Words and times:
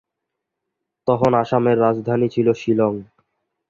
তখন 1.07 1.31
আসামের 1.43 1.77
রাজধানী 1.79 2.27
ছিল 2.29 2.47
শিলং। 2.53 2.93